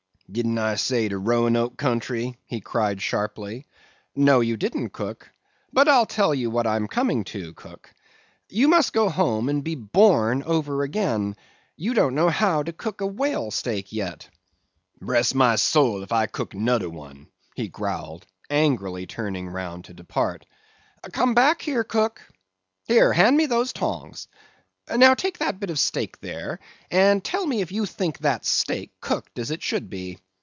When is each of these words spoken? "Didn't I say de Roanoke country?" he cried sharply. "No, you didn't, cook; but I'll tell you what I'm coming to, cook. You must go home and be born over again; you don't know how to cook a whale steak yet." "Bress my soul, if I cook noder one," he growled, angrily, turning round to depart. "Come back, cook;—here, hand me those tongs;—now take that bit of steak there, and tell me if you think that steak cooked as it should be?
"Didn't 0.31 0.59
I 0.59 0.75
say 0.75 1.09
de 1.09 1.17
Roanoke 1.17 1.75
country?" 1.75 2.37
he 2.45 2.61
cried 2.61 3.01
sharply. 3.01 3.65
"No, 4.15 4.39
you 4.39 4.55
didn't, 4.55 4.91
cook; 4.93 5.29
but 5.73 5.89
I'll 5.89 6.05
tell 6.05 6.33
you 6.33 6.49
what 6.49 6.65
I'm 6.65 6.87
coming 6.87 7.25
to, 7.35 7.53
cook. 7.53 7.93
You 8.47 8.69
must 8.69 8.93
go 8.93 9.09
home 9.09 9.49
and 9.49 9.61
be 9.61 9.75
born 9.75 10.41
over 10.43 10.83
again; 10.83 11.35
you 11.75 11.93
don't 11.93 12.15
know 12.15 12.29
how 12.29 12.63
to 12.63 12.71
cook 12.71 13.01
a 13.01 13.05
whale 13.05 13.51
steak 13.51 13.91
yet." 13.91 14.29
"Bress 15.01 15.33
my 15.33 15.57
soul, 15.57 16.01
if 16.01 16.13
I 16.13 16.27
cook 16.27 16.53
noder 16.55 16.89
one," 16.89 17.27
he 17.53 17.67
growled, 17.67 18.25
angrily, 18.49 19.07
turning 19.07 19.49
round 19.49 19.83
to 19.85 19.93
depart. 19.93 20.45
"Come 21.11 21.33
back, 21.33 21.61
cook;—here, 21.89 23.11
hand 23.11 23.35
me 23.35 23.47
those 23.47 23.73
tongs;—now 23.73 25.13
take 25.13 25.37
that 25.37 25.57
bit 25.59 25.69
of 25.69 25.79
steak 25.79 26.19
there, 26.19 26.59
and 26.89 27.23
tell 27.23 27.45
me 27.45 27.61
if 27.61 27.71
you 27.71 27.85
think 27.85 28.17
that 28.17 28.43
steak 28.43 28.91
cooked 28.99 29.39
as 29.39 29.49
it 29.51 29.61
should 29.61 29.89
be? 29.89 30.17